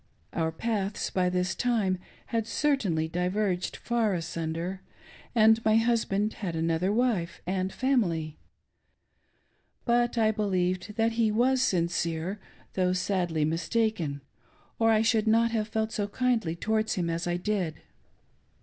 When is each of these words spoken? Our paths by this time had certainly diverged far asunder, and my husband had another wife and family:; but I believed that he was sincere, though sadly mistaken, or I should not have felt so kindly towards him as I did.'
Our 0.33 0.51
paths 0.51 1.11
by 1.11 1.29
this 1.29 1.53
time 1.53 1.99
had 2.33 2.47
certainly 2.47 3.07
diverged 3.07 3.75
far 3.75 4.15
asunder, 4.15 4.81
and 5.35 5.63
my 5.63 5.75
husband 5.75 6.33
had 6.41 6.55
another 6.55 6.91
wife 6.91 7.39
and 7.45 7.71
family:; 7.71 8.39
but 9.85 10.17
I 10.17 10.31
believed 10.31 10.95
that 10.95 11.11
he 11.11 11.29
was 11.31 11.61
sincere, 11.61 12.39
though 12.73 12.93
sadly 12.93 13.45
mistaken, 13.45 14.21
or 14.79 14.89
I 14.89 15.03
should 15.03 15.27
not 15.27 15.51
have 15.51 15.67
felt 15.67 15.91
so 15.91 16.07
kindly 16.07 16.55
towards 16.55 16.95
him 16.95 17.07
as 17.07 17.27
I 17.27 17.37
did.' 17.37 17.75